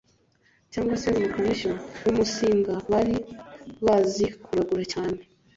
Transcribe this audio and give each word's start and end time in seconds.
cyangwa 0.71 0.95
se 1.01 1.07
Runukamishyo 1.13 1.71
w’umusinga 2.03 2.73
bari 2.91 3.15
bazi 3.85 4.25
kuragura 4.43 4.83
cyane 4.93 5.19